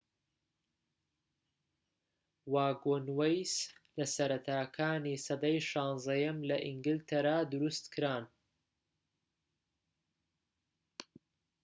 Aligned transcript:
واگۆنوەیس 2.53 3.55
لە 3.97 4.05
سەرەتاکانی 4.15 5.21
سەدەی 5.25 5.57
16م 5.69 6.37
لە 6.49 6.57
ئینگلترا 6.65 7.37
دروستکران 7.53 8.23